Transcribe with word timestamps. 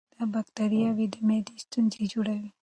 دا 0.17 0.23
بکتریاوې 0.33 1.05
د 1.13 1.15
معدې 1.27 1.55
ستونزې 1.65 2.03
جوړوي. 2.13 2.49